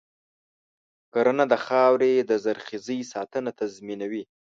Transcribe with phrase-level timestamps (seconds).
[1.13, 4.23] کرنه د خاورې د زرخیزۍ ساتنه تضمینوي.